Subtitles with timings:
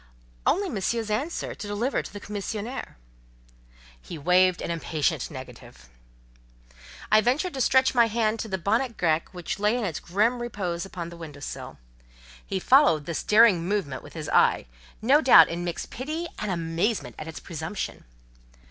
[0.47, 2.97] "Only Monsieur's answer to deliver to the commissionaire."
[4.01, 5.89] He waved an impatient negative.
[7.11, 10.87] I ventured to stretch my hand to the bonnet grec which lay in grim repose
[10.91, 11.77] on the window sill.
[12.43, 14.65] He followed this daring movement with his eye,
[15.03, 18.03] no doubt in mixed pity and amazement at its presumption.